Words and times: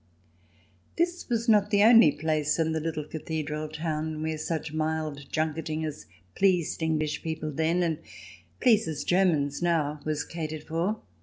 This 0.97 1.29
was 1.29 1.47
not 1.47 1.69
the 1.69 1.83
only 1.83 2.11
place 2.11 2.57
in 2.57 2.71
the 2.71 2.79
little 2.79 3.03
cathedral 3.03 3.69
town, 3.69 4.23
where 4.23 4.35
such 4.39 4.73
mild 4.73 5.31
junketing 5.31 5.85
as 5.85 6.07
pleased 6.33 6.81
English 6.81 7.21
people 7.21 7.51
then, 7.51 7.83
and 7.83 7.99
pleases 8.59 9.03
Germans 9.03 9.61
now, 9.61 9.99
was 10.03 10.23
catered 10.23 10.63
for. 10.63 11.01